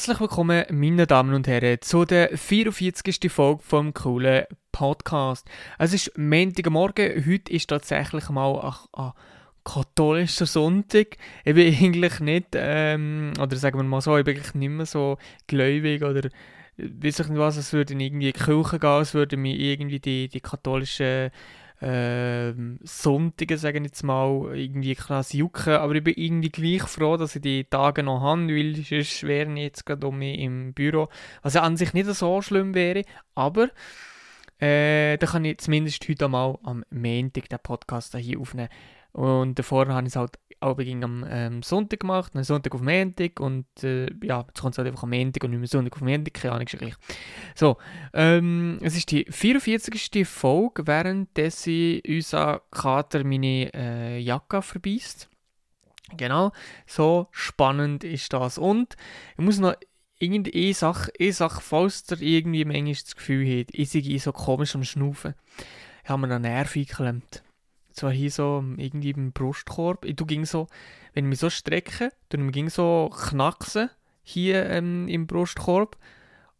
[0.00, 3.30] Herzlich willkommen, meine Damen und Herren, zu der 44.
[3.30, 5.46] Folge vom coolen Podcast.
[5.78, 9.12] Es ist Montagmorgen, heute ist tatsächlich mal ein,
[9.62, 11.18] katholischer Sonntag.
[11.44, 14.86] Ich bin eigentlich nicht, ähm, oder sagen wir mal so, ich bin eigentlich nicht mehr
[14.86, 16.30] so gläubig oder
[16.78, 20.28] weiß ich nicht was, es würde in irgendwie Kirche gehen, es würde mich irgendwie die,
[20.28, 21.30] die katholischen
[21.80, 22.52] äh,
[22.82, 25.74] Sonntage, sagen jetzt mal, irgendwie krass jucken.
[25.74, 29.50] Aber ich bin irgendwie gleich froh, dass ich die Tage noch habe, weil sonst wäre
[29.52, 31.08] ich jetzt gerade um mich im Büro.
[31.42, 33.04] Was ja an sich nicht so schlimm wäre,
[33.34, 33.70] aber
[34.60, 38.68] äh, da kann ich zumindest heute mal am Montag den Podcast hier aufnehmen.
[39.12, 43.40] Und davor habe ich es halt auch am ähm, Sonntag gemacht, dann Sonntag auf Montag
[43.40, 46.02] und äh, ja, jetzt kommt es halt einfach am Montag und nicht mehr Sonntag auf
[46.02, 46.94] Montag, keine Ahnung, ist gleich.
[47.54, 47.78] So,
[48.12, 50.28] ähm, es ist die 44.
[50.28, 55.30] Folge, während unser Kater meine äh, Jacke verbeißt.
[56.16, 56.52] Genau,
[56.86, 58.58] so spannend ist das.
[58.58, 58.96] Und
[59.38, 59.74] ich muss noch
[60.20, 64.74] irgendeine Sache, eine Sache, falls ihr irgendwie manchmal das Gefühl habt, ich sei so komisch
[64.76, 65.34] am Schnaufen,
[66.04, 67.42] ich habe mir einen Nerv eingeklemmt
[68.00, 70.04] zwar hier so irgendwie im Brustkorb.
[70.04, 70.66] Ich ging so,
[71.12, 73.90] wenn ich mich so strecke, dann ging so knacksen
[74.22, 75.98] hier ähm, im Brustkorb.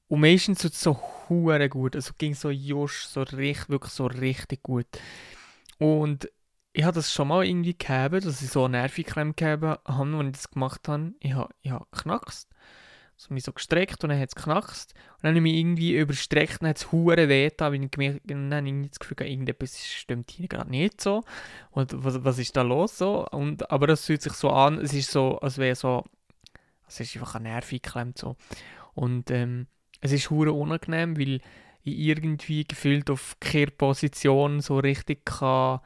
[0.09, 1.97] Und meistens tut es so hure gut.
[1.97, 4.87] Also ging so josch, so richtig, wirklich so richtig gut.
[5.79, 6.31] Und
[6.73, 10.27] ich habe das schon mal irgendwie gehabt, dass ich so eine Nervenklemm gehabt habe, als
[10.27, 11.15] ich das gemacht habe.
[11.21, 12.49] Ich habe, ich habe geknackst
[13.21, 14.95] so mich so gestreckt und dann hat es knackst.
[14.95, 17.91] Und dann habe ich mich irgendwie überstreckt und hat es hure weh da, weil ich
[18.25, 21.23] dann habe ich das Gefühl, irgendetwas stimmt hier gerade nicht so.
[21.71, 23.27] Und was, was ist da los so?
[23.29, 26.05] Und, aber das fühlt sich so an, es ist so, als wäre so,
[26.89, 28.37] es ist einfach ein Nerv geklemmt so.
[28.95, 29.67] Und ähm,
[30.01, 31.41] es ist hure unangenehm, weil
[31.83, 35.81] ich irgendwie gefühlt auf Kehrposition so richtig kann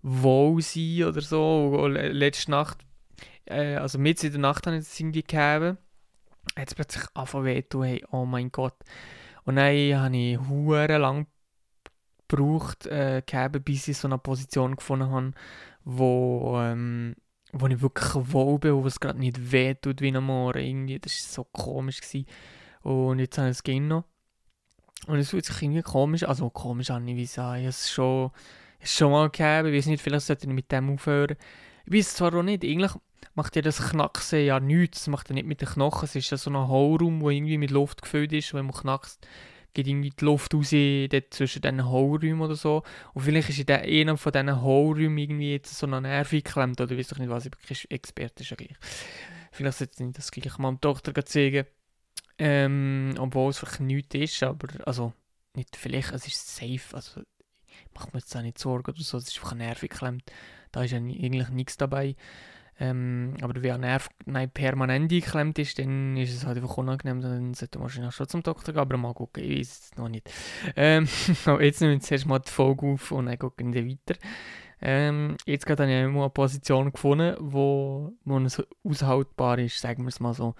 [0.00, 1.86] wohl sein oder so.
[1.86, 2.78] Letzte Nacht,
[3.44, 5.78] äh, also mit in der Nacht habe ich das irgendwie gehabt
[6.54, 8.74] es plötzlich angefangen weh zu hey, oh mein Gott.
[9.44, 11.26] Und dann habe ich hure lang
[12.28, 15.32] gebraucht, äh, gehabt, bis ich so eine Position gefunden habe,
[15.84, 17.16] wo, ähm,
[17.52, 20.58] wo ich wirklich wohl bin, wo es gerade nicht weh tut wie am Morgen.
[20.58, 22.00] Irgendwie, das war so komisch.
[22.00, 22.26] Gewesen.
[22.82, 24.04] Und jetzt habe ich es noch.
[25.06, 28.30] Und es fühlt sich irgendwie komisch, also komisch an, wie sagen, ich es schon,
[28.82, 31.36] schon mal gehabt, ich weiß nicht, vielleicht sollte ich mit dem aufhören.
[31.86, 32.92] Ich weiß zwar auch nicht, eigentlich
[33.38, 34.98] macht ja das Knacksen ja nichts.
[34.98, 36.06] Das macht ja nicht mit den Knochen.
[36.06, 38.52] Es ist ja so ein Hohlraum, der irgendwie mit Luft gefüllt ist.
[38.52, 39.24] Wenn man knackst,
[39.74, 42.82] geht irgendwie die Luft raus zwischen diesen Hohlräumen oder so.
[43.14, 46.98] Und vielleicht ist in einem von diesen Hohlräumen irgendwie jetzt so eine Nerv geklemmt oder
[46.98, 47.46] weiß ich nicht was.
[47.46, 48.76] Ich bin Experte, ist ja gleich.
[49.52, 51.64] Vielleicht sollte ich das gleich dem Doktor zeigen.
[52.38, 55.12] Ähm, obwohl es vielleicht nichts ist, aber also
[55.54, 56.92] nicht vielleicht, es ist safe.
[56.92, 57.22] Also
[57.94, 59.16] macht mir jetzt auch nicht Sorgen oder so.
[59.16, 60.24] Es ist einfach eine Nerv geklemmt.
[60.72, 62.16] Da ist ja eigentlich nichts dabei.
[62.80, 67.20] Ähm, aber wenn Nerv nein, permanent eingeklemmt ist, dann ist es halt einfach unangenehm.
[67.20, 70.08] Dann sollte man wahrscheinlich schon zum Doktor gehen, aber mal gucken, ich weiß es noch
[70.08, 70.30] nicht.
[70.76, 71.08] Ähm,
[71.60, 74.18] jetzt nehmen wir zuerst mal die Folge auf und dann gucken wir weiter.
[74.80, 80.04] Ähm, jetzt gerade habe ich immer eine Position gefunden, wo, wo es aushaltbar ist, sagen
[80.04, 80.54] wir es mal so.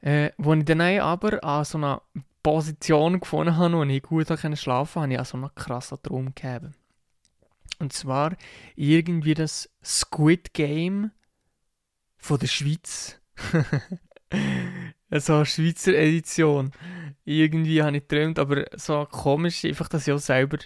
[0.00, 2.00] Äh, wo ich dann aber an so einer
[2.42, 6.34] Position gefunden habe, wo ich gut schlafen konnte, habe ich auch so einen krassen Traum
[6.34, 6.81] gehabt.
[7.82, 8.36] Und zwar
[8.76, 11.10] irgendwie das Squid Game
[12.16, 13.20] von der Schweiz.
[15.10, 16.70] so eine Schweizer Edition.
[17.24, 20.58] Irgendwie habe ich geträumt, aber so komisch, einfach, dass ich auch selber,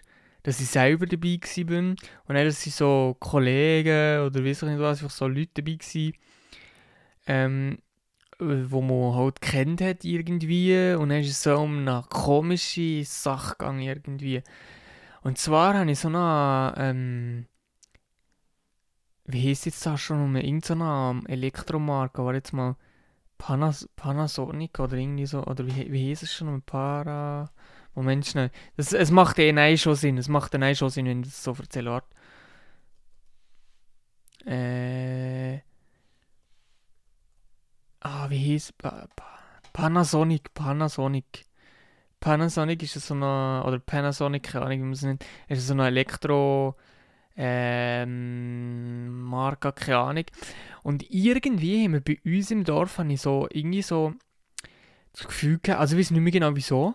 [0.42, 1.78] dass ich selber dabei war.
[1.78, 5.78] Und dann, dass sie so Kollegen oder weiß ich nicht was, einfach so Leute dabei
[5.78, 6.12] waren,
[7.28, 7.78] ähm,
[8.38, 10.92] wo man halt kennt hat irgendwie.
[10.92, 14.42] Und dann ist es so um eine komische Sache gegangen irgendwie.
[15.26, 17.46] Und zwar habe ich so eine, ähm,
[19.24, 22.76] wie heisst jetzt das schon um irgendeine Elektromarke, war jetzt mal
[23.36, 27.50] Panas Panasonic oder irgendwie so, oder wie, wie heisst es schon, Para...
[27.96, 28.52] Moment schnell.
[28.76, 31.42] Das, es macht eh nein schon Sinn, es macht eh schon Sinn, wenn du das
[31.42, 32.06] so erzählst.
[34.46, 35.56] Äh...
[37.98, 39.24] Ah, wie hieß pa pa
[39.72, 41.45] Panasonic, Panasonic.
[42.20, 45.86] Panasonic ist so eine, oder Panasonic, keine Ahnung, wie man es nennt, ist so eine
[45.86, 46.74] Elektro-
[47.36, 50.24] ähm, Marke, keine Ahnung.
[50.82, 54.14] Und irgendwie haben wir bei uns im Dorf habe ich so, irgendwie so
[55.12, 56.94] das Gefühl gehabt, also ich weiß nicht mehr genau wieso,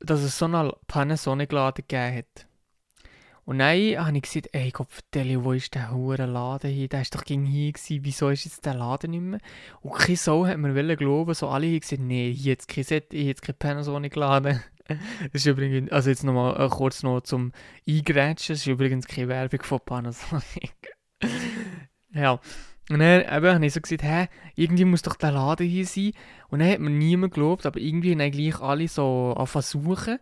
[0.00, 2.46] dass es so einen Panasonic-Laden gegeben hat.
[3.46, 6.88] Und dann habe ich gesagt, ey Gott, wo ist der hohe Laden hier?
[6.88, 8.04] Der ist doch gegen hier gewesen.
[8.04, 9.38] Wieso ist jetzt der Laden nicht mehr?
[9.82, 13.06] Und kein Soul hat mir glauben, so alle haben gesagt, nee, hier jetzt kein Set,
[13.12, 14.64] hier jetzt kein Panasonic-Laden.
[14.88, 14.98] das
[15.32, 17.52] ist übrigens, also jetzt nochmal äh, kurz noch zum
[17.88, 20.96] Eingrätschen, das ist übrigens keine Werbung von Panasonic.
[22.14, 22.32] ja,
[22.90, 24.26] Und dann habe ich so gesagt, hä,
[24.56, 26.14] irgendwie muss doch der Laden hier sein.
[26.48, 30.18] Und dann hat mir niemand geglaubt, aber irgendwie haben eigentlich alle so angefangen suchen.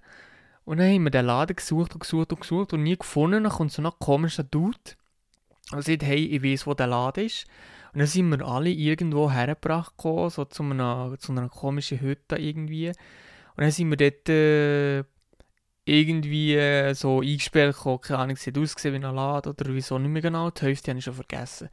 [0.65, 3.45] Und dann haben wir den Laden gesucht und gesucht und gesucht und nie gefunden.
[3.45, 4.79] Dann kommt so ein komischer Dude
[5.73, 7.47] und sagt, hey, ich weiß, wo der Laden ist.
[7.93, 12.89] Und dann sind wir alle irgendwo hergebracht, so zu einer, zu einer komischen Hütte irgendwie.
[12.89, 15.05] Und dann sind wir dort äh,
[15.85, 19.99] irgendwie äh, so eingesperrt gekommen, keine Ahnung, es hat ausgesehen wie ein Laden oder wieso,
[19.99, 21.69] nicht mehr genau, die Hälfte habe ich schon vergessen.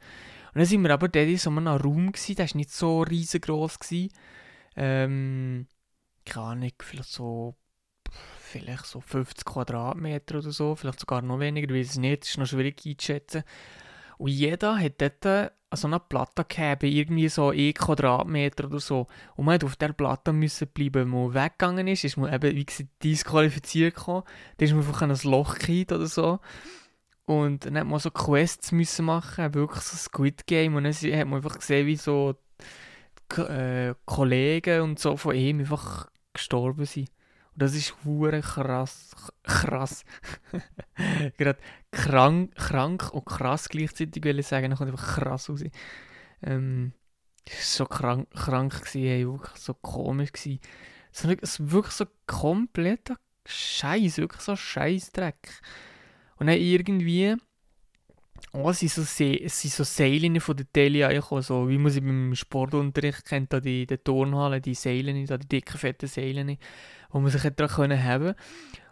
[0.54, 3.00] Und dann sind wir aber dort in so einem Raum gewesen, der war nicht so
[3.02, 4.12] riesengroß gewesen.
[4.76, 5.66] Ähm,
[6.26, 7.56] keine Ahnung, vielleicht so,
[8.52, 12.46] vielleicht so 50 Quadratmeter oder so, vielleicht sogar noch weniger, weiß es nicht, ist noch
[12.46, 13.42] schwierig einzuschätzen.
[14.18, 19.06] Und jeder hat dort so eine Platte gehabt, irgendwie so 1 Quadratmeter oder so.
[19.36, 20.94] Und man musste auf dieser Platte müssen bleiben.
[20.94, 24.22] Wenn man weggegangen ist, ist man eben, wie gesagt, disqualifiziert gekommen.
[24.58, 26.40] Dann ist man einfach in ein Loch gekriegt oder so.
[27.24, 30.74] Und dann hat man so Quests müssen machen, wirklich so Squid Game.
[30.74, 32.34] Und dann hat man einfach gesehen, wie so
[33.34, 37.08] die, äh, Kollegen und so von ihm einfach gestorben sind.
[37.54, 39.14] Und das ist hure krass.
[39.42, 40.04] Krass.
[41.36, 41.58] Gerade
[41.90, 45.62] krank, krank und krass gleichzeitig will ich sagen, dann kommt einfach krass raus.
[46.42, 46.92] Ähm,
[47.48, 50.60] so krank, krank gewesen, ey, wirklich so komisch gewesen.
[51.10, 53.16] Es war wirklich so kompletter
[53.46, 55.60] Scheiß, wirklich so Scheißdreck.
[56.36, 57.36] Und dann irgendwie,
[58.70, 63.24] es sind so, Se so Seile von der Tele so wie man sie beim Sportunterricht
[63.24, 66.58] kennt, da die, die Turnhalle, die Seile, die dicken, fetten Seile,
[67.10, 68.34] wo man sich daran können haben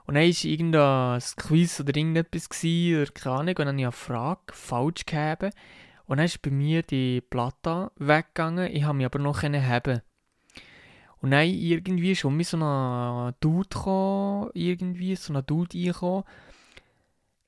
[0.06, 3.84] Und dann war irgendein Quiz oder irgendetwas gewesen, oder keine Ahnung, und dann habe ich
[3.84, 5.52] eine Frage falsch gegeben.
[6.06, 10.00] Und dann ist bei mir die Platte weggegangen, ich habe mich aber noch haben.
[11.22, 16.24] Und dann irgendwie schon mit so einem Dude gekommen, irgendwie, so ein Dude reingekommen,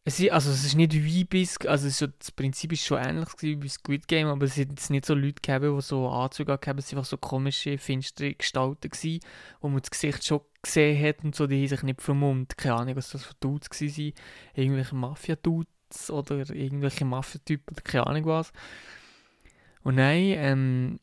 [0.05, 3.29] es ist, also es ist nicht wie bis, also ist das Prinzip ist schon ähnlich
[3.39, 6.79] wie bei Squid Game, aber es sind nicht so Leute gegeben, die so Anzüge hatten,
[6.79, 9.21] es waren einfach so komische, finstere Gestalten gewesen,
[9.61, 12.75] wo man das Gesicht schon gesehen hat und so, die haben sich nicht vermummt, keine
[12.75, 14.13] Ahnung, was das für Dudes waren,
[14.55, 18.53] irgendwelche Mafia-Dudes oder irgendwelche Mafia-Typen oder keine Ahnung was.
[19.85, 21.01] Und dann, ähm,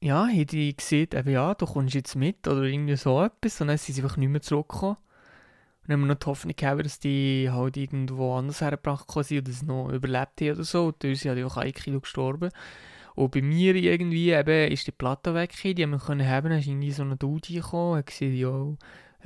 [0.00, 3.68] ja, haben die gesehen, eben, ja, du kommst jetzt mit oder irgendwie so etwas und
[3.68, 4.96] dann sind sie einfach nicht mehr zurückgekommen.
[5.84, 9.38] Und dann haben wir noch die Hoffnung gehabt, dass die halt irgendwo anders hergebracht sind
[9.38, 10.86] oder sie noch überlebt haben oder so.
[10.86, 12.50] Und sind ja auch ein Kilo gestorben.
[13.14, 16.66] Und bei mir irgendwie eben ist die Platte weg, die wir können haben, dann ist
[16.66, 18.74] irgendwie so ein Dude gekommen, hat gesagt, ja,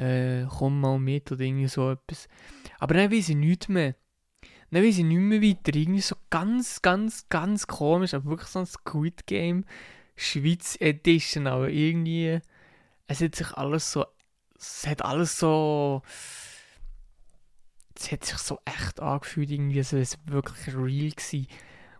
[0.05, 2.29] äh, komm mal mit oder irgendwie so etwas.
[2.79, 3.95] Aber dann weiß ich nichts mehr.
[4.71, 5.75] Dann weiß ich nicht mehr weiter.
[5.75, 9.65] Irgendwie so ganz, ganz, ganz komisch, aber wirklich so ein Squid Game
[10.19, 12.41] Schweiz Edition, aber irgendwie,
[13.07, 14.05] es hat sich alles so,
[14.59, 16.03] es hat alles so,
[17.99, 21.47] es hat sich so echt angefühlt, irgendwie, als wäre es wirklich real gewesen.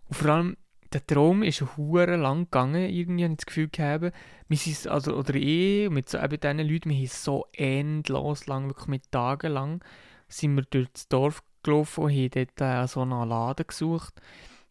[0.09, 0.57] Und vor allem,
[0.93, 4.15] der Traum ist hure lang gegangen, irgendwie, habe ich das Gefühl gehabt.
[4.49, 8.69] Wir sind, also, oder ich, mit so eben diesen Leuten, wir haben so endlos lang,
[8.69, 9.85] wirklich mit Tagen lang,
[10.29, 14.15] sind wir durch das Dorf gelaufen und haben dort äh, so einen Laden gesucht,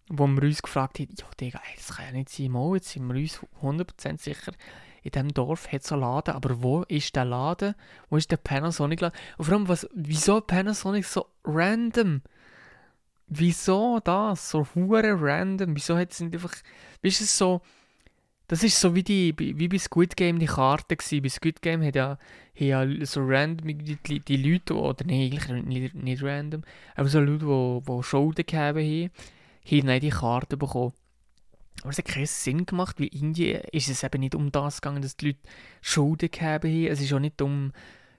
[0.09, 3.07] wo wir uns gefragt haben, ja Digga, das kann ja nicht sein, mal, jetzt sind
[3.07, 4.53] wir uns 100% sicher,
[5.07, 7.75] in diesem Dorf hat es einen Laden, aber wo ist der Laden?
[8.09, 9.17] Wo ist der Panasonic-Laden?
[9.37, 12.21] Und vor allem, was, wieso Panasonic so random?
[13.27, 14.49] Wieso das?
[14.49, 15.75] So hure random?
[15.75, 16.53] Wieso hat es nicht einfach...
[17.01, 17.61] Weißt du, so...
[18.49, 21.21] Das ist so wie, die, wie bei Squid Game die Karte gewesen.
[21.21, 22.17] Bei Squid Game hat ja,
[22.55, 26.63] ja so random die, die Leute, oder nee, eigentlich nicht, nicht random,
[26.95, 29.11] aber so Leute, die, Schulden gehabt haben,
[29.65, 30.93] haben die Karte bekommen.
[31.88, 35.01] Aber es hat keinen Sinn gemacht, weil irgendwie ist es eben nicht um das gegangen,
[35.01, 35.39] dass die Leute
[35.79, 36.86] Schulden gehabt haben.
[36.86, 37.72] Es ist auch nicht um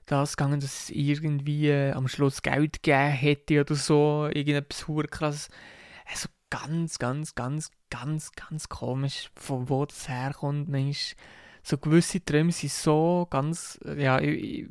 [0.06, 4.26] das gegangen, dass es irgendwie äh, am Schluss Geld gegeben hätte oder so.
[4.32, 5.50] Irgendetwas krasses.
[6.06, 10.74] Also ganz, ganz, ganz, ganz, ganz komisch, von wo das herkommt.
[10.74, 11.14] Ist,
[11.62, 14.68] so gewisse Träume sind so ganz, ja, ich, ich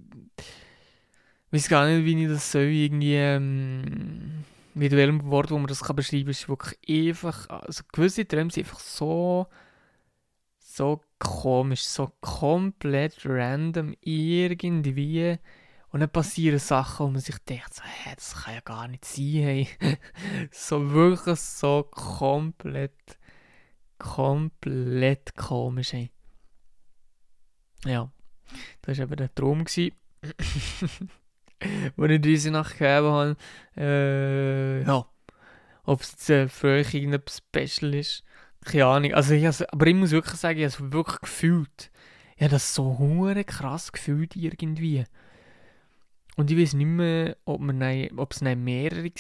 [1.52, 4.44] weiß gar nicht, wie ich das soll irgendwie ähm,
[4.78, 8.52] mit welchem Wort, wo man das kann beschreiben kann, ist wirklich einfach, also gewisse Träume
[8.52, 9.48] sind einfach so,
[10.60, 15.38] so komisch, so komplett random irgendwie.
[15.90, 19.06] Und dann passieren Sachen, wo man sich denkt, so, hä, das kann ja gar nicht
[19.06, 19.68] sein, hey.
[20.52, 23.18] so wirklich so komplett,
[23.98, 26.12] komplett komisch, hey.
[27.86, 28.12] Ja,
[28.82, 29.66] das war eben der Traum.
[31.96, 33.38] wo ich diese Nacht gegeben habe.
[33.78, 35.06] Äh, ja.
[35.84, 38.24] Ob es jetzt äh, für euch irgendetwas Special ist.
[38.66, 39.14] Keine Ahnung.
[39.14, 41.92] Also ich aber ich muss wirklich sagen, ich habe wirklich gefühlt.
[42.36, 45.06] Ich habe das so hure krass gefühlt irgendwie.
[46.36, 49.12] Und ich weiß nicht mehr, ob, wir ob es dann mehrere waren,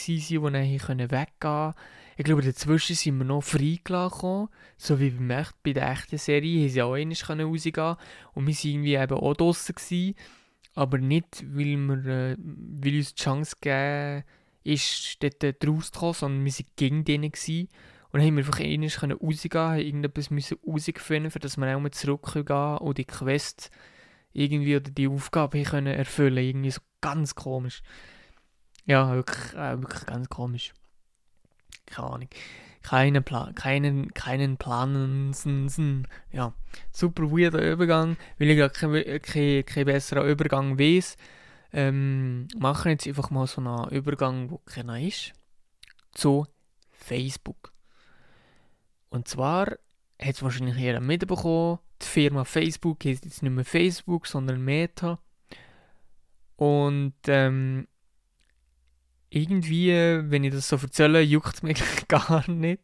[0.53, 1.73] die dann weggehen konnten.
[2.15, 4.49] Ich glaube, dazwischen sind wir noch freigelassen.
[4.77, 7.95] So wie bei der echten Serie haben sie auch einmal rausgehen
[8.33, 9.75] Und wir waren irgendwie eben auch draussen.
[9.75, 10.15] Gewesen,
[10.77, 14.23] aber nicht, weil, wir, äh, weil uns die Chance gegeben
[14.63, 17.31] ist, dort rauszukommen, sondern wir waren gegen denen.
[17.31, 17.69] Gewesen.
[18.11, 22.29] Und haben wir einfach einmal rausgehen, haben irgendetwas herausfinden, für dass wir auch mal zurück
[22.31, 23.71] können und die Quest
[24.33, 27.81] irgendwie oder die Aufgabe können erfüllen Irgendwie so ganz komisch.
[28.85, 30.73] Ja, wirklich, äh, wirklich ganz komisch.
[31.87, 32.29] Keine Ahnung.
[32.87, 35.33] Keine Plan, keinen, keinen Plan.
[36.31, 36.53] Ja,
[36.93, 41.17] super weirder Übergang, weil ich gerade keinen kein, kein besseren Übergang weiß.
[41.73, 45.33] Ähm, machen jetzt einfach mal so einen Übergang, wo keiner ist,
[46.13, 46.47] zu
[46.93, 47.73] Facebook.
[49.09, 49.65] Und zwar
[50.17, 55.19] hat es wahrscheinlich jeder mitbekommen, die Firma Facebook heißt jetzt nicht mehr Facebook, sondern Meta.
[56.55, 57.89] Und ähm,
[59.29, 62.81] irgendwie, wenn ich das so erzähle, juckt es mich gar nicht.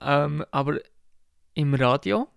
[0.00, 0.78] Ähm, aber
[1.54, 2.28] im Radio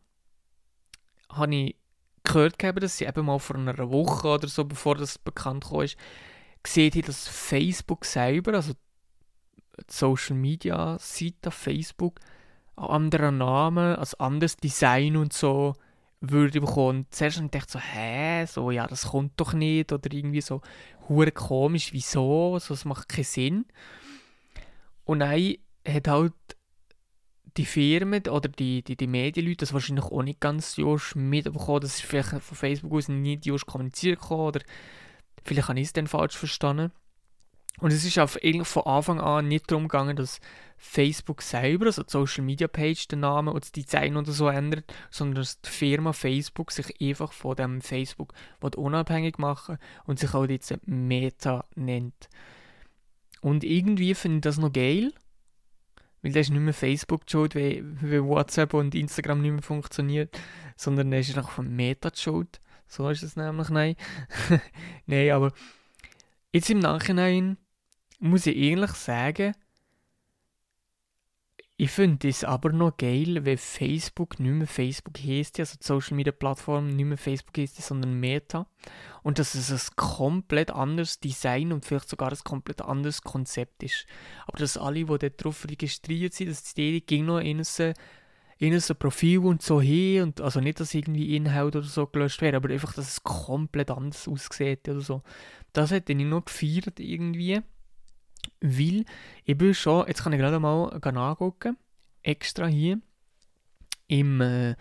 [1.30, 1.76] habe ich
[2.24, 5.98] gehört, dass sie eben mal vor einer Woche oder so, bevor das bekannt kam, ist,
[6.64, 12.20] gesehen haben, dass Facebook selber, also die Social Media Seite Facebook,
[12.76, 15.76] anderen Namen, also anderes Design und so
[16.22, 17.00] würde bekommen.
[17.00, 20.62] Und zuerst dachte ich so, hä, so, ja, das kommt doch nicht oder irgendwie so,
[21.08, 23.66] hure komisch, wieso, so, das macht keinen Sinn.
[25.06, 25.56] Und dann
[25.88, 26.34] hat halt
[27.58, 31.96] die Firmen oder die, die, die Medienleute das wahrscheinlich auch nicht ganz just mitbekommen, das
[31.96, 34.62] ist vielleicht von Facebook aus nicht just kommuniziert gekommen oder
[35.44, 36.92] vielleicht habe ich es dann falsch verstanden.
[37.80, 40.40] Und es ist auf, von Anfang an nicht darum gegangen, dass
[40.78, 44.94] Facebook selber, also die Social Media Page, den Namen und das Design oder so ändert,
[45.10, 48.34] sondern dass die Firma Facebook sich einfach von dem Facebook
[48.76, 52.30] unabhängig machen und sich auch jetzt Meta nennt.
[53.42, 55.14] Und irgendwie finde ich das noch geil,
[56.22, 60.38] weil das ist nicht mehr Facebook schuld, wie, wie WhatsApp und Instagram nicht mehr funktioniert,
[60.76, 62.62] sondern das ist auch von Meta schuld.
[62.88, 63.96] So ist es nämlich, nein.
[65.06, 65.52] nein, aber
[66.52, 67.58] jetzt im Nachhinein
[68.20, 69.54] muss ich ehrlich sagen,
[71.82, 76.18] ich finde es aber noch geil, wenn Facebook nicht mehr Facebook heißt, also die Social
[76.18, 78.68] Media Plattform nicht mehr Facebook heißt, sondern Meta.
[79.24, 84.06] Und dass es ein komplett anderes Design und vielleicht sogar ein komplett anderes Konzept ist.
[84.46, 87.94] Aber dass alle, die dort drauf registriert sind, dass die gegen noch in ein,
[88.58, 92.42] in ein Profil und so hin und also nicht, dass irgendwie Inhalt oder so gelöscht
[92.42, 95.24] wird, aber einfach, dass es komplett anders aussieht oder so.
[95.72, 97.62] Das hätte ich noch gefeiert irgendwie.
[98.62, 99.06] Weil
[99.46, 101.78] ich bin schon, jetzt kann ich gerade mal nachgucken,
[102.24, 103.00] extra hier
[104.08, 104.76] im, äh,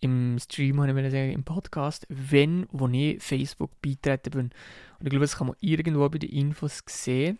[0.00, 4.50] im Stream, ich sagen, im Podcast, wenn, wo ich Facebook beitreten bin.
[4.98, 7.38] Und ich glaube, das kann man irgendwo bei den Infos sehen.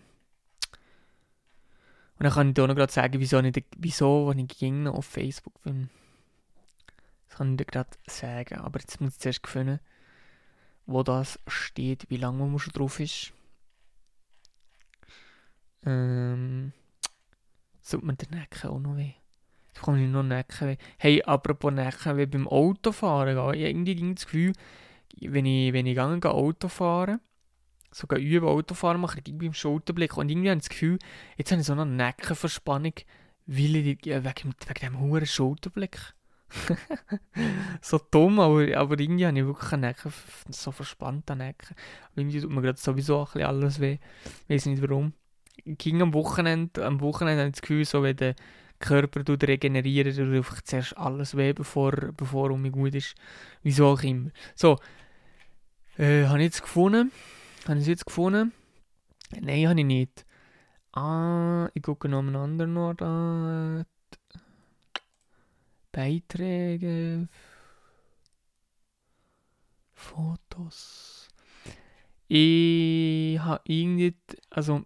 [2.19, 5.07] Und dann kann ich dir noch gerade sagen, wieso, ich, wieso wenn ich gegen auf
[5.07, 5.91] Facebook bin.
[7.29, 8.61] Das kann ich dir gerade sagen.
[8.61, 9.81] Aber jetzt muss ich zuerst finden,
[10.87, 13.33] wo das steht, wie lange man schon drauf ist.
[15.85, 16.73] Ähm,
[17.81, 19.15] sollte man den Necken auch noch weh?
[19.69, 20.77] Jetzt komme ich noch Necken weh.
[20.99, 24.53] Hey, apropos Necken weh, beim Autofahren, ich irgendwie ging das Gefühl,
[25.21, 27.21] wenn ich, wenn ich gehe, gehe Auto fahren,
[27.91, 30.99] so gehe üben Autofahren mache, ich irgendwie im Schulterblick und irgendwie habe ich das Gefühl,
[31.37, 32.95] jetzt habe ich so eine Neckenverspannung,
[33.47, 35.99] weil ich, ja, wegen, wegen dem hohen Schulterblick.
[37.81, 40.13] so dumm, aber, aber irgendwie habe ich wirklich einen Necken,
[40.51, 41.75] so verspannte Necken.
[42.15, 43.99] Irgendwie tut mir gerade sowieso ein bisschen alles weh.
[44.49, 45.15] Ich weiß nicht warum
[45.65, 48.35] ging am Wochenende, am Wochenende habe ich das Gefühl, so wenn der
[48.79, 53.15] Körper regeneriert, tut einfach zuerst alles weh, bevor, bevor um mich gut ist.
[53.63, 54.31] Wieso auch immer.
[54.55, 54.79] So,
[55.99, 57.13] äh, habe ich jetzt gefunden?
[57.65, 58.53] Habe ich es jetzt gefunden?
[59.41, 60.27] Nein, habe ich nicht.
[60.93, 63.87] Ah, ich gucke noch einen anderen Ort an.
[65.93, 67.29] Beiträge.
[69.95, 71.29] Fotos.
[72.29, 74.17] Ich habe irgendwie,
[74.51, 74.85] also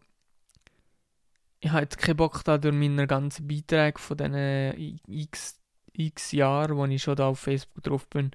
[1.67, 5.61] ich habe jetzt keinen Bock, da durch meine ganzen Beiträge von diesen x,
[5.93, 8.31] x Jahren, wo ich schon da auf Facebook drauf bin,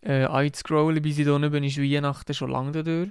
[0.00, 3.10] äh, einzuscrollen, bis ich da bin, ist Weihnachten schon lange durch.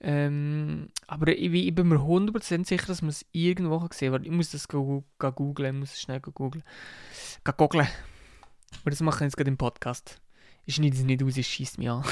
[0.00, 4.24] Ähm, aber ich, ich, bin mir 100% sicher, dass man es irgendwo gesehen hat.
[4.24, 6.64] Ich muss das go, go googlen, ich muss es schnell googeln.
[7.44, 7.86] Go googlen.
[8.80, 10.22] Aber das machen wir jetzt gerade im Podcast.
[10.64, 12.02] Ich schneide es nicht aus, es schießt mich an.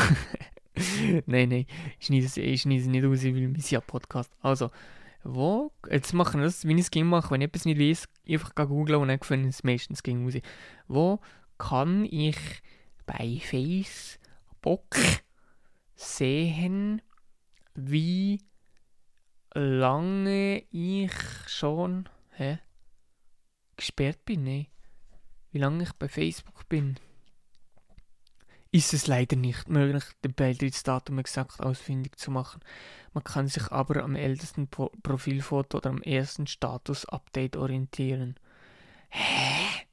[1.27, 1.67] nein, nein,
[1.99, 4.31] ich ich schneide es nicht aus, weil wir sind ja Podcast.
[4.43, 4.71] Also,
[5.25, 8.55] wo, jetzt machen das, wie ich es ging mache, wenn ich etwas nicht weiß, einfach
[8.55, 10.41] googeln und dann finde ich es meistens ging raus.
[10.87, 11.21] Wo
[11.59, 12.39] kann ich
[13.07, 14.97] bei Facebook
[15.95, 17.03] sehen,
[17.75, 18.41] wie
[19.55, 21.13] lange ich
[21.47, 22.59] schon hä,
[23.77, 24.45] gesperrt bin.
[24.45, 24.71] Nee.
[25.51, 26.99] Wie lange ich bei Facebook bin.
[28.71, 32.61] Ist es leider nicht möglich, den Beitrittsdatum exakt ausfindig zu machen.
[33.15, 38.37] Man kann sich aber am ältesten Pro Profilfoto oder am ersten Status-Update orientieren.
[39.09, 39.85] Hä?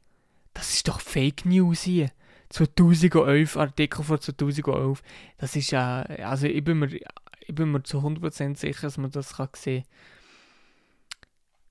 [0.54, 2.12] Das ist doch Fake News hier.
[2.50, 5.02] 2011, Artikel von 2011.
[5.38, 9.12] Das ist ja, also ich bin mir, ich bin mir zu 100% sicher, dass man
[9.12, 9.92] das kann sehen kann.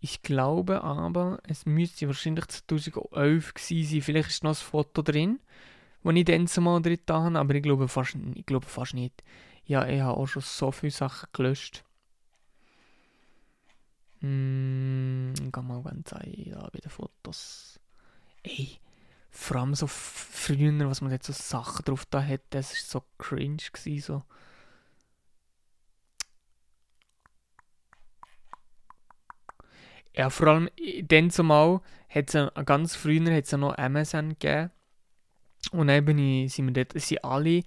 [0.00, 4.02] Ich glaube aber, es müsste wahrscheinlich 2011 gewesen sein.
[4.02, 5.40] Vielleicht ist noch ein Foto drin,
[6.04, 9.22] das ich dann zumal drin habe, aber ich glaube fast, ich glaube fast nicht.
[9.66, 11.84] Ja, ich habe auch schon so viele Sachen gelöscht.
[14.20, 17.78] Hm, geh mal ganz ein, da bei den Fotos.
[18.44, 18.78] Ey,
[19.30, 23.04] vor allem so früher, was man jetzt so Sachen drauf da hat, das war so
[23.18, 24.22] cringe gewesen, so.
[30.16, 30.70] Ja, vor allem
[31.02, 34.70] dann zumal hat es ganz früher hat's ja noch MSN gegeben.
[35.72, 36.06] Und dann
[36.48, 37.62] sind wir dort, sind alle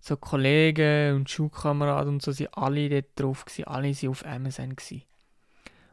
[0.00, 4.76] so Kollegen und Schulkameraden und so, sind alle dort drauf gewesen, alle sind auf MSN
[4.76, 5.02] gewesen.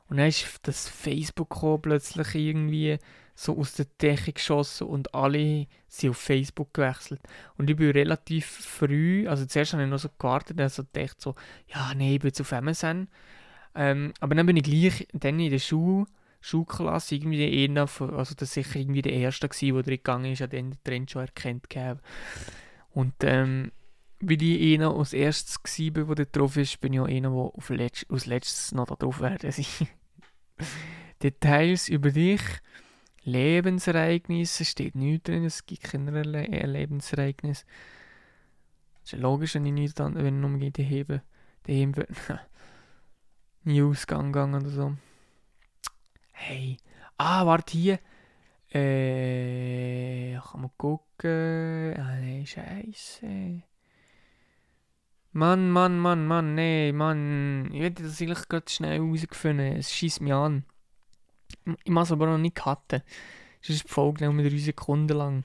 [0.07, 2.99] Und dann ist das Facebook plötzlich irgendwie
[3.33, 7.21] so aus der Decke geschossen und alle sind auf Facebook gewechselt.
[7.57, 11.35] Und ich bin relativ früh, also zuerst habe ich noch so gewartet, also dachte so,
[11.67, 13.09] ja, nee, ich bin jetzt auf MSN.
[13.73, 16.05] Ähm, aber dann bin ich gleich dann in der Schule,
[16.45, 20.53] Schulklasse irgendwie einer, also das sicher irgendwie der Erste gewesen, der drin gegangen ist, hat
[20.53, 22.03] den Trend schon erkannt gehabt.
[22.91, 23.71] Und ähm,
[24.21, 27.69] weil ich einer als erstes war, der drauf ist, bin ich auch einer, der auf
[27.69, 29.51] Letz als letztes noch da drauf werden
[31.23, 32.41] Details über dich,
[33.23, 37.65] Lebensereignisse, steht nichts drin, es gibt keine äh, Lebensereignisse.
[39.01, 41.21] Das ist ja logisch, wenn ich nicht dann, wenn ich nur daheim,
[41.63, 41.93] daheim
[43.63, 44.95] nie ausgegangen oder so.
[46.37, 46.77] Hey.
[47.17, 47.99] Ah, warte hier.
[48.69, 51.95] Äh, kann man gucken.
[51.97, 53.63] Ah, nee, scheiße.
[55.31, 57.69] Mann, Mann, Mann, Mann, nee, Mann.
[57.73, 59.77] Ich hätte das eigentlich gerade schnell rausgefunden.
[59.77, 60.65] Es schießt mich an.
[61.83, 63.01] Ich muss aber noch nicht cutten.
[63.61, 65.43] Das ist die Folge nur drei Sekunden lang.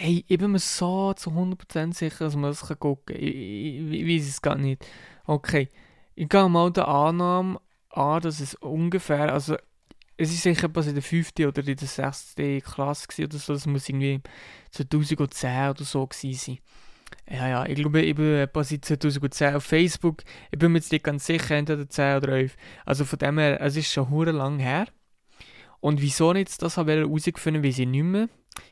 [0.00, 3.16] Hey, ich bin mir so zu 100% sicher, dass man das gucken kann.
[3.16, 4.86] Ich, ich, ich weiß es gar nicht.
[5.26, 5.68] Okay,
[6.18, 9.56] ich gehe mal der Annahme an, dass es ungefähr, also
[10.16, 11.30] es ist sicher etwas in der 5.
[11.46, 12.34] oder in der 6.
[12.64, 14.20] Klasse oder so, das muss irgendwie
[14.72, 16.58] 2010 oder so gewesen sein.
[17.30, 20.24] Ja, ja, ich glaube, ich bin etwas in 2010 auf Facebook.
[20.50, 22.56] Ich bin mir jetzt nicht ganz sicher, entweder 10 oder 11.
[22.84, 24.88] Also von dem her, es ist schon hure lang her.
[25.78, 28.28] Und wieso ich jetzt das herausgefunden habe, ich nicht mehr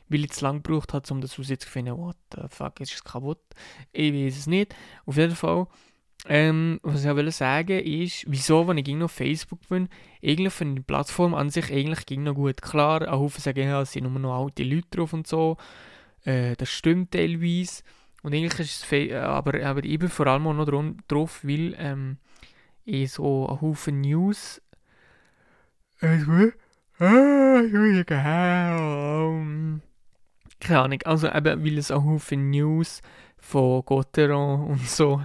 [0.09, 3.39] weil ich zu lange gebraucht habe, um das herauszufinden, what the fuck, ist es kaputt?
[3.91, 4.75] Ich weiß es nicht.
[5.05, 5.67] Auf jeden Fall,
[6.25, 9.87] ähm, was ich will sagen ist, wieso, wenn ich noch auf Facebook bin,
[10.21, 12.61] irgendwie von der Plattform an sich eigentlich ging noch gut.
[12.61, 15.57] Klar, ein Haufen sagen, ja, es sind nur noch alte Leute drauf und so.
[16.25, 17.83] Äh, das stimmt teilweise.
[18.23, 21.75] Und eigentlich ist es, äh, aber, aber ich bin vor allem auch noch drauf, weil
[21.77, 22.17] ähm,
[22.83, 24.61] ich so ein Haufen News
[26.01, 26.19] äh,
[26.99, 27.61] Ah,
[30.59, 33.01] keine Ahnung, also eben, weil es auch viele News
[33.37, 35.21] von Gotteron und so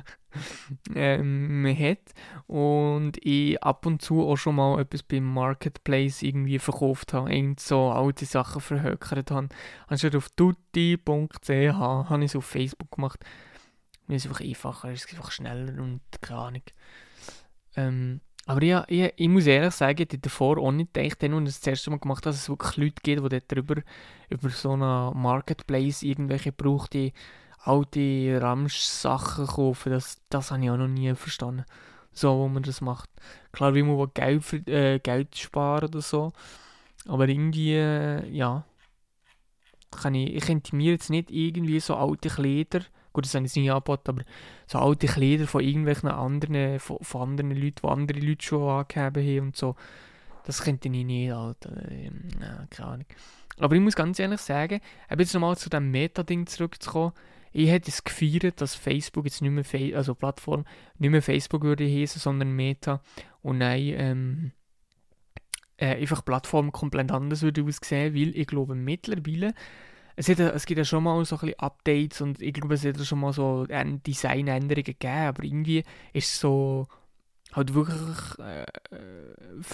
[0.95, 2.14] ähm, hat
[2.47, 7.61] und ich ab und zu auch schon mal etwas beim Marketplace irgendwie verkauft habe, irgend
[7.61, 9.49] so alte Sachen verhökert habe.
[9.88, 13.21] Anstatt auf tutti.ch habe ich es auf Facebook gemacht.
[14.07, 16.62] Mir ist einfach einfacher, es ist einfach schneller und keine Ahnung.
[17.77, 21.66] Ähm, aber ja, ich, ich muss ehrlich sagen, ich davor auch nicht gedacht, ich das
[21.66, 23.85] erste Mal gemacht dass es wirklich Leute gibt, die dort
[24.31, 27.12] über so einen Marketplace irgendwelche brauchte
[27.64, 29.92] alte Ramsch-Sachen kaufen.
[29.92, 31.64] Das, das habe ich auch noch nie verstanden.
[32.12, 33.09] So, wo man das macht.
[33.52, 36.33] Klar, wie man Geld, für, äh, Geld sparen oder so.
[37.07, 38.64] Aber irgendwie, äh, ja.
[39.90, 42.81] Kann ich, ich könnte mir jetzt nicht irgendwie so alte Kleider
[43.12, 44.22] Gut, das habe ich nicht angeboten, aber
[44.66, 49.38] so alte Kleider von irgendwelchen anderen, von, von anderen Leuten, die andere Leute schon angegeben
[49.38, 49.77] haben und so,
[50.44, 51.90] das könnte ich nicht, Alter.
[51.90, 53.07] Ähm, ja, keine Ahnung.
[53.59, 54.81] Aber ich muss ganz ehrlich sagen,
[55.16, 57.12] jetzt nochmal zu dem Meta-Ding zurückzukommen,
[57.53, 60.64] ich hätte es gefeiert, dass Facebook jetzt nicht mehr, Fa also Plattform,
[60.98, 63.03] nicht mehr Facebook würde heißen, sondern Meta
[63.42, 64.53] und nein, ähm,
[65.77, 69.53] äh, einfach Plattform komplett anders würde aussehen, weil ich glaube mittlerweile
[70.16, 72.85] es, hat, es gibt ja schon mal so ein bisschen Updates und ich glaube, es
[72.85, 76.87] hat ja schon mal so Designänderungen gegeben, aber irgendwie ist es so
[77.53, 78.64] halt wirklich, äh,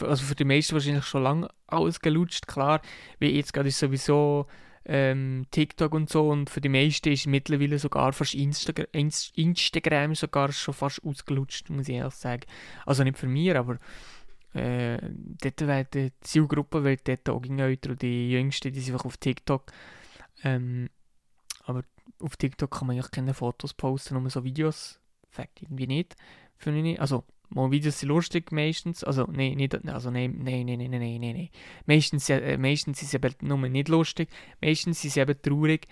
[0.05, 2.81] also für die meisten wahrscheinlich schon lange ausgelutscht, klar,
[3.19, 4.47] wie jetzt gerade ist sowieso
[4.85, 10.51] ähm, TikTok und so und für die meisten ist mittlerweile sogar fast Instagram, Instagram sogar
[10.53, 12.43] schon fast ausgelutscht, muss ich ehrlich sagen.
[12.87, 13.79] Also nicht für mich, aber
[14.55, 14.99] äh,
[15.43, 19.71] dort wird die Zielgruppe wird dort auch älter die Jüngsten, die sind einfach auf TikTok.
[20.45, 20.89] Ähm,
[21.65, 21.83] aber
[22.21, 25.01] auf TikTok kann man ja keine Fotos posten, nur so Videos.
[25.29, 26.17] Fakt irgendwie nicht.
[26.57, 27.01] Finde ich.
[27.01, 29.05] Also, mal Videos sind lustig meistens.
[29.05, 31.49] Also, nein, nicht, also, nein, nein, nein, nein, nein, nein, nein.
[31.87, 34.29] Meistens, äh, meistens sind sie eben nur nicht lustig.
[34.61, 35.87] Meistens sind sie eben traurig,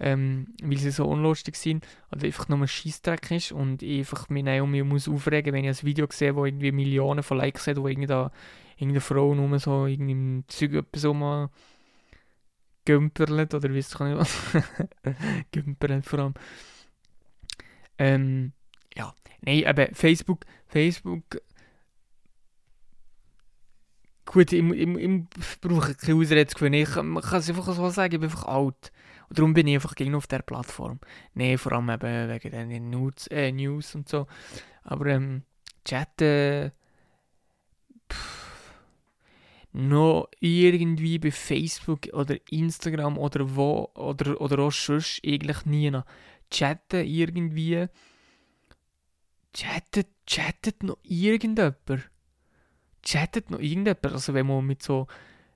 [0.00, 1.86] ähm, weil sie so unlustig sind.
[2.10, 5.64] Oder einfach nur ein Scheissdreck ist und ich einfach mich um mich muss aufregen, wenn
[5.64, 8.30] ich ein Video sehe, wo irgendwie Millionen von Likes hat, wo irgendeine,
[8.76, 11.50] irgendeine Frau nur so irgendwie im Zeug etwas um
[12.88, 14.34] gümperlet oder es kann ich was.
[15.52, 16.34] gümperlet vor allem.
[17.98, 18.52] Ähm,
[18.96, 21.42] ja, nein, aber Facebook, Facebook.
[24.24, 28.20] Gut, ich, ich, ich brauche keine Ausrede Ich, man kann es einfach so sagen, ich
[28.20, 28.92] bin einfach alt.
[29.28, 31.00] Und darum bin ich einfach gegen auf der Plattform.
[31.34, 34.26] Nein, vor allem eben wegen den News, äh, News und so.
[34.84, 35.42] Aber ähm,
[35.84, 36.72] chatten.
[38.10, 38.47] Pff,
[39.72, 46.04] noch irgendwie bei Facebook oder Instagram oder wo oder, oder auch sonst eigentlich nie noch.
[46.50, 47.86] Chatten irgendwie.
[49.52, 52.10] Chattet, chattet noch irgendjemand?
[53.02, 54.06] Chattet noch irgendjemand?
[54.06, 55.06] Also wenn man mit so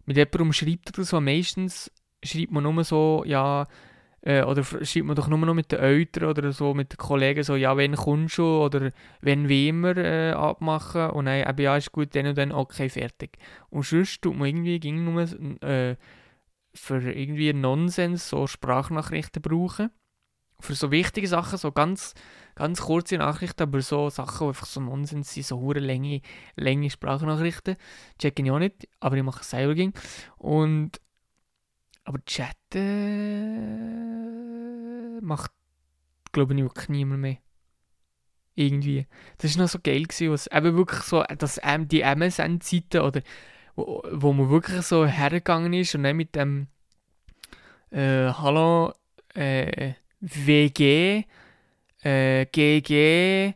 [0.04, 1.90] mit jemandem schreibt oder so, meistens
[2.22, 3.66] schreibt man nur so, ja,
[4.22, 7.42] äh, oder schreibt man doch nur noch mit den Eltern oder so mit den Kollegen
[7.42, 11.76] so, ja, wenn kommst du oder wenn wie immer äh, abmachen und dann, eben, ja,
[11.76, 13.38] ist gut, dann und dann, okay, fertig.
[13.70, 15.22] Und sonst tut man irgendwie ging nur
[15.62, 15.96] äh,
[16.74, 19.90] für irgendwie Nonsens so Sprachnachrichten brauchen.
[20.60, 22.14] Für so wichtige Sachen, so ganz,
[22.54, 26.20] ganz kurze Nachrichten, aber so Sachen, die einfach so Nonsens sind, so hure lange,
[26.54, 27.74] lange Sprachnachrichten,
[28.20, 29.90] checken ich auch nicht, aber ich mache es selber.
[30.36, 31.00] Und
[32.04, 33.62] aber chatten
[35.22, 35.52] macht,
[36.32, 37.38] glaube ich, wirklich niemand mehr.
[38.54, 39.06] Irgendwie.
[39.38, 43.22] Das war noch so geil, gewesen, was eben wirklich so, dass die MSN-Zeiten oder
[43.74, 46.66] wo, wo man wirklich so hergegangen ist und dann mit dem
[47.90, 48.92] äh, Hallo
[49.34, 51.24] äh, WG,
[52.02, 53.54] äh, GG,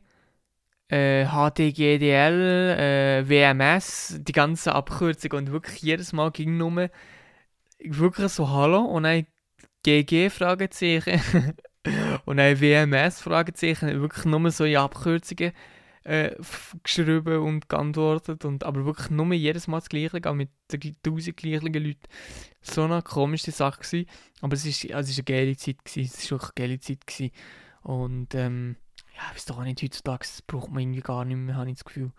[0.89, 6.89] äh, HDGDL, äh, WMS, die ganze Abkürzung und wirklich jedes Mal ging nur
[7.81, 9.27] wirklich so Hallo und ein
[9.83, 11.55] GG Fragezeichen
[12.25, 15.53] und ein WMS Fragezeichen, wirklich nur so in Abkürzungen
[16.05, 16.37] äh,
[16.83, 21.73] geschrieben und geantwortet und aber wirklich nur jedes Mal das Gleiche, mit den tausend gleichen
[21.73, 21.99] Leuten.
[22.62, 24.07] So eine komische Sache gewesen.
[24.41, 26.81] aber es ist, also es ist eine geile Zeit gewesen, es ist wirklich eine geile
[26.81, 27.33] Zeit gewesen.
[27.83, 28.77] und ähm,
[29.15, 31.71] ja, ich weiß doch auch nicht, heutzutage das braucht man irgendwie gar nicht mehr, habe
[31.71, 32.12] ich das Gefühl.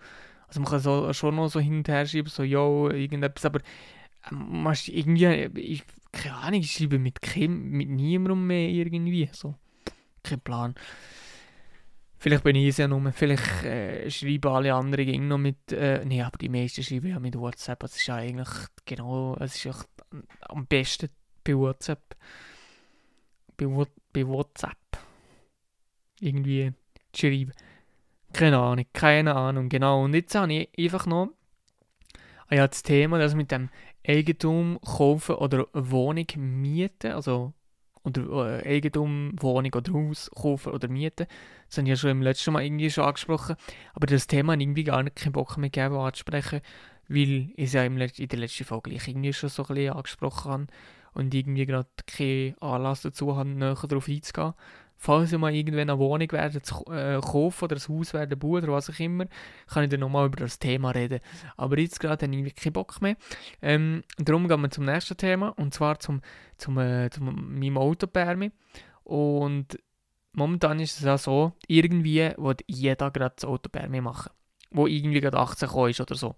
[0.47, 3.59] Also man kann so, schon noch so hin und her schreiben, so, yo, irgendetwas, aber
[4.31, 5.25] machst irgendwie,
[5.59, 9.55] ich, keine Ahnung, ich schreibe mit, kein, mit niemandem mehr irgendwie, so,
[10.23, 10.75] kein Plan.
[12.19, 16.03] Vielleicht bin ich es ja nur, vielleicht äh, schreiben alle anderen irgendwie noch mit, äh,
[16.03, 18.49] nee, aber die meisten schreiben ja mit WhatsApp, das ist ja eigentlich
[18.85, 19.75] genau, es ist ja
[20.49, 21.09] am besten
[21.43, 22.15] bei WhatsApp,
[23.55, 23.67] bei,
[24.13, 24.77] bei WhatsApp
[26.19, 26.73] irgendwie
[27.15, 27.51] schreiben.
[28.33, 30.03] Keine Ahnung, keine Ahnung, genau.
[30.03, 31.29] Und jetzt habe ich einfach noch
[32.49, 33.69] ah ja, das Thema, das mit dem
[34.07, 37.53] Eigentum kaufen oder Wohnung mieten, also
[38.03, 41.27] oder äh, Eigentum, Wohnung oder Haus kaufen oder mieten.
[41.67, 43.57] Das habe ich ja schon im letzten Mal irgendwie schon angesprochen.
[43.93, 46.61] Aber das Thema hat irgendwie gar nicht keinen Bock mehr gegeben anzusprechen,
[47.09, 50.67] weil ich es ja in der letzten Folge irgendwie schon so ein bisschen angesprochen habe
[51.13, 54.53] und irgendwie gerade keinen Anlass dazu habe, näher darauf einzugehen
[54.97, 58.63] falls ich mal irgendwann eine Wohnung werde zu, äh, kaufen oder ein Haus werde bauen
[58.63, 59.25] oder was auch immer,
[59.67, 61.19] kann ich dann nochmal über das Thema reden.
[61.55, 63.15] Aber jetzt gerade habe ich keinen Bock mehr.
[63.61, 66.21] Ähm, darum gehen wir zum nächsten Thema und zwar zum,
[66.57, 68.51] zum, äh, zum meinem Autopermi.
[69.03, 69.79] Und
[70.33, 74.31] momentan ist es ja so, irgendwie will jeder gerade das Autopermi machen,
[74.71, 76.35] wo irgendwie gerade 18 ist oder so.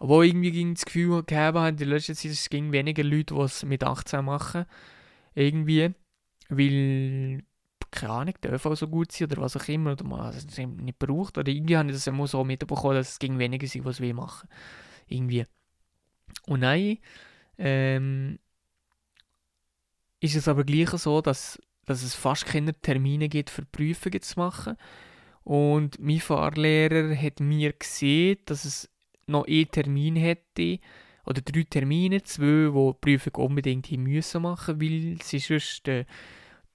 [0.00, 3.40] Wo irgendwie das Gefühl gegeben hat, in der letzten Zeit es ging weniger Leute, die
[3.40, 4.64] es mit 18 machen.
[5.34, 5.94] Irgendwie.
[6.48, 7.44] Weil
[7.92, 10.98] keine Ahnung, der ÖV so gut sein oder was auch immer, oder man es nicht
[10.98, 11.38] braucht.
[11.38, 14.14] Oder irgendwie habe ich das immer so mitbekommen, dass es gegen weniger sind, was wir
[14.14, 14.48] machen.
[15.08, 15.46] Irgendwie.
[16.46, 16.98] Und nein,
[17.58, 18.38] ähm,
[20.20, 24.38] ist es aber gleich so, dass, dass es fast keine Termine gibt, für Prüfungen zu
[24.38, 24.76] machen.
[25.44, 28.88] Und mein Fahrlehrer hat mir gesehen, dass es
[29.26, 30.78] noch einen Termin hätte,
[31.24, 36.04] oder drei Termine, zwei, die die Prüfung unbedingt machen müssen weil sie sonst äh,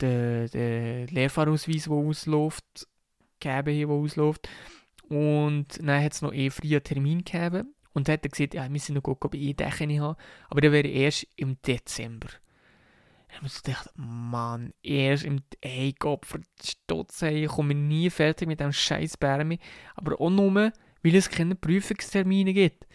[0.01, 2.87] den, den Lehrfahrausweis, der ausläuft,
[3.39, 4.49] gegeben, der ausläuft.
[5.09, 7.73] Und dann hat es noch eh früher Termin gegeben.
[7.93, 10.17] Und dann hat er gesagt, ja, wir müssen noch gucken, ob ich eh den habe.
[10.49, 12.27] Aber der wäre erst im Dezember.
[13.27, 18.47] Dann habe ich so gedacht, Mann, erst im Ey Gott verstotzen, ich komme nie fertig
[18.47, 19.59] mit dem scheiß Bärmi.
[19.95, 22.85] Aber auch nur, weil es keine Prüfungstermine gibt.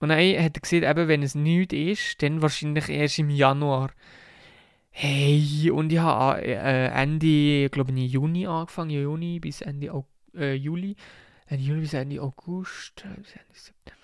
[0.00, 3.90] Und dann hat er gesagt, eben, wenn es nichts ist, dann wahrscheinlich erst im Januar.
[4.92, 10.96] Hey, und ich habe äh, Ende, glaube ich, Juni angefangen, Juni bis Ende äh, Juli.
[11.46, 14.00] Ende Juli bis Ende August, äh, bis Ende September.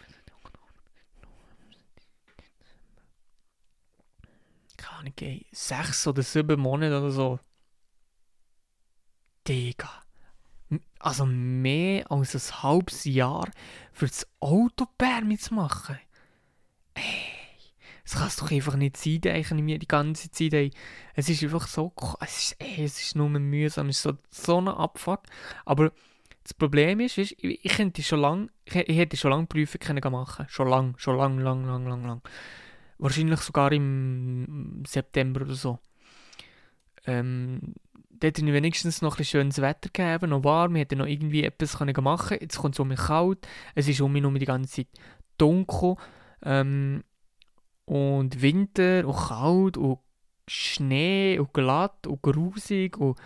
[4.76, 7.38] Keine Ahnung, ey, sechs oder sieben Monate oder so.
[9.46, 9.90] Digga.
[10.98, 13.48] Also mehr als ein halbes Jahr
[13.92, 14.86] für das Auto
[15.38, 15.98] zu machen.
[16.94, 17.35] Ey.
[18.06, 20.52] Das kann es doch einfach nicht sein, denke mir die ganze Zeit.
[20.52, 20.70] Ey.
[21.14, 24.58] Es ist einfach so, es ist, ey, es ist nur mühsam, es ist so, so
[24.58, 25.22] ein Abfuck.
[25.64, 25.90] Aber
[26.44, 29.80] das Problem ist, ist ich, ich, könnte schon lang, ich, ich hätte schon lange Prüfungen
[30.00, 32.22] können machen Schon lang, schon lang, lang, lang, lang, lang.
[32.98, 35.80] Wahrscheinlich sogar im September oder so.
[37.06, 37.74] Ähm,
[38.10, 41.42] dort hätte ich wenigstens noch ein schönes Wetter gegeben, noch warm, ich hätte noch irgendwie
[41.42, 44.46] etwas können machen Jetzt kommt es um mich kalt, es ist um mich nur die
[44.46, 44.88] ganze Zeit
[45.38, 45.96] dunkel.
[46.44, 47.02] Ähm,
[47.86, 49.98] und Winter und kalt und
[50.48, 53.18] Schnee und glatt und grusig und,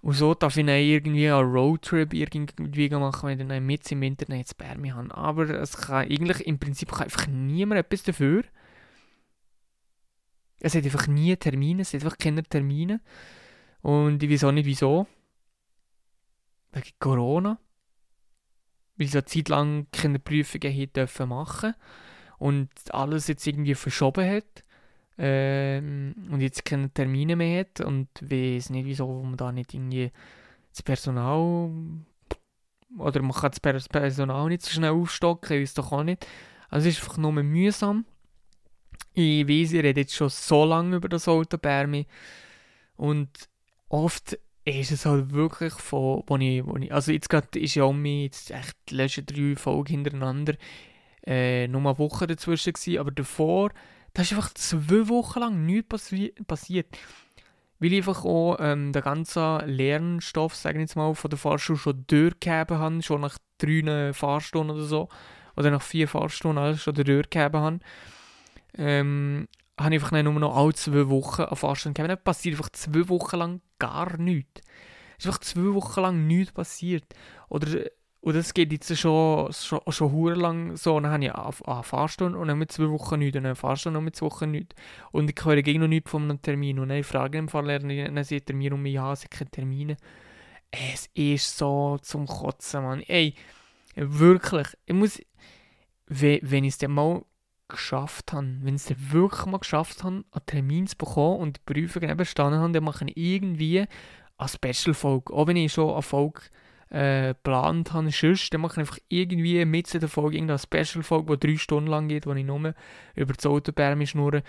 [0.00, 4.02] und so darf ich dann irgendwie einen Roadtrip irgendwie machen, wenn ich dann mit im
[4.02, 5.14] Internet das Bärme habe.
[5.14, 8.44] Aber es kann eigentlich, im Prinzip kann einfach niemand etwas dafür.
[10.60, 13.00] Es hat einfach nie Termine, es hat einfach keine Termine.
[13.82, 15.06] Und ich weiß auch nicht wieso.
[16.72, 17.58] Wegen Corona.
[18.96, 21.74] Weil sie eine Zeit lang keine Prüfungen hier machen
[22.38, 24.64] und alles jetzt irgendwie verschoben hat
[25.18, 30.12] ähm, und jetzt keine Termine mehr hat und weiß nicht, wieso man da nicht irgendwie
[30.70, 31.70] das Personal
[32.96, 36.26] oder man kann das Personal nicht so schnell aufstocken, ich weiß doch auch nicht.
[36.70, 38.04] Also es ist einfach nur mühsam.
[39.14, 42.06] Ich weiß, ich rede jetzt schon so lange über das Autobärmi
[42.96, 43.30] und
[43.88, 47.84] oft ist es halt wirklich von, wo ich, wo ich also jetzt gerade ist ja
[47.84, 50.54] um mich jetzt echt die letzten drei Folgen hintereinander
[51.28, 53.70] äh, nur eine Woche dazwischen gewesen, aber davor,
[54.14, 56.86] da ist einfach zwei Wochen lang nichts passi passiert.
[57.78, 62.04] Weil ich einfach auch ähm, den ganzen Lernstoff, sagen jetzt mal, von der Fahrschule schon
[62.06, 65.08] durchgegeben habe, schon nach drei Fahrstunden oder so,
[65.54, 67.78] oder nach vier Fahrstunden alles schon durchgegeben habe,
[68.78, 72.16] ähm, habe ich einfach nur noch alle zwei Wochen eine Fahrstunde gegeben.
[72.16, 74.62] Dann passiert einfach zwei Wochen lang gar nichts.
[75.18, 77.04] Es ist einfach zwei Wochen lang nichts passiert.
[77.48, 77.84] Oder
[78.20, 80.98] und das geht jetzt schon, schon, schon lang so.
[80.98, 84.04] Dann habe ich eine Fahrstunde und dann mit zwei Wochen nichts und eine Fahrstunde und
[84.04, 84.74] mit zwei Wochen nichts.
[85.12, 86.80] Und ich höre gegen noch nichts von einem Termin.
[86.80, 89.30] Und dann frage ich im Fahrlehrer, dann sagt er mir um mich, ja, es sind
[89.30, 89.96] keine Termine.
[90.70, 93.02] Es ist so zum Kotzen, Mann.
[93.02, 93.34] Ey,
[93.94, 94.66] wirklich.
[94.84, 95.22] Ich muss,
[96.08, 97.22] wenn ich es dann mal
[97.68, 101.72] geschafft habe, wenn ich es wirklich mal geschafft habe, einen Termin zu bekommen und die
[101.72, 103.84] Prüfung eben bestanden habe, dann mache ich irgendwie
[104.38, 105.32] eine Special-Folge.
[105.32, 106.42] Auch wenn ich schon eine Folge
[106.90, 108.10] äh, geplant habe.
[108.10, 112.08] Sonst, dann mache ich einfach irgendwie mit der Folge irgendeine Special-Folge, die drei Stunden lang
[112.08, 112.74] geht, wo ich nur
[113.14, 114.42] über das Autobärme schnurre.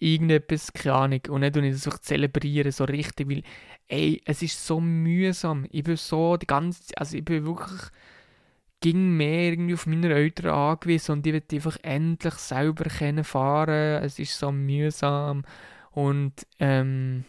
[0.00, 1.20] Irgendetwas, keine Ahnung.
[1.28, 3.42] Und dann tue ich das einfach zelebrieren, so richtig, weil,
[3.88, 5.66] ey, es ist so mühsam.
[5.70, 7.80] Ich bin so die ganze, also ich bin wirklich
[8.80, 12.88] ging mehr irgendwie auf meine Eltern angewiesen und ich will einfach endlich selber
[13.24, 14.02] fahren.
[14.04, 15.44] Es ist so mühsam
[15.90, 17.24] und ähm,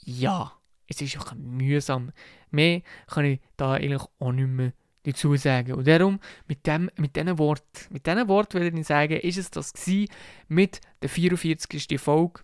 [0.00, 0.52] ja,
[0.86, 2.12] es ist auch mühsam.
[2.54, 4.72] Mehr kann ich da eigentlich auch nicht mehr
[5.04, 5.74] dazu sagen.
[5.74, 9.50] Und darum, mit, dem, mit diesen Worten, mit diesen Worten würde ich sagen, ist es
[9.50, 10.08] das gewesen
[10.48, 12.00] mit der 44.
[12.00, 12.40] Folge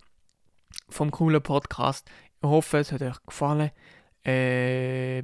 [0.89, 2.09] vom coolen Podcast.
[2.41, 3.71] Ich hoffe, es hat euch gefallen.
[4.23, 5.23] Äh,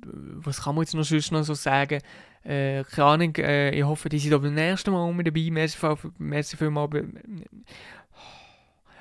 [0.00, 2.00] was kann man jetzt noch sonst noch so sagen?
[2.42, 5.48] Äh, keine Ahnung, äh, ich hoffe, die sind auch beim nächsten Mal mit dabei.
[5.50, 5.76] Merci,
[6.16, 7.04] merci vielmals.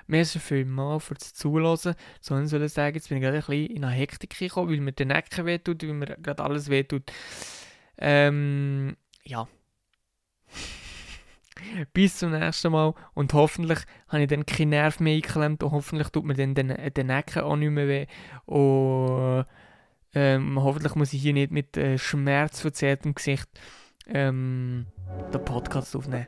[0.10, 1.95] Merci vielmals fürs Zuhören.
[2.19, 4.82] Sollen soll ich sagen, jetzt bin ich gerade ein bisschen in eine Hektik gekommen, weil
[4.82, 7.04] mir der Nacken wehtut, weil mir gerade alles wehtut.
[8.00, 9.48] Ähm, ja.
[11.93, 16.10] Bis zum nächsten Mal und hoffentlich habe ich dann keinen Nerv mehr eingeklemmt und hoffentlich
[16.10, 18.08] tut mir dann den, den Nacken auch nicht mehr weh.
[18.45, 19.45] Und
[20.15, 23.48] ähm, hoffentlich muss ich hier nicht mit äh, schmerzverzerrtem Gesicht
[24.08, 24.88] ähm,
[25.32, 26.26] den Podcast aufnehmen.